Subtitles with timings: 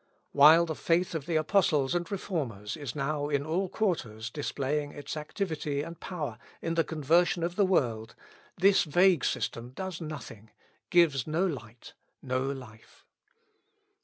[0.31, 5.15] While the faith of the Apostles and Reformers is now in all quarters displaying its
[5.15, 8.15] activity and power in the conversion of the world,
[8.57, 10.49] this vague system does nothing,
[10.89, 11.93] gives no light,
[12.23, 13.05] no life.